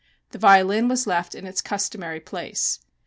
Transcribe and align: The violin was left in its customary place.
The 0.31 0.39
violin 0.39 0.87
was 0.87 1.05
left 1.05 1.35
in 1.35 1.45
its 1.45 1.61
customary 1.61 2.19
place. 2.21 2.79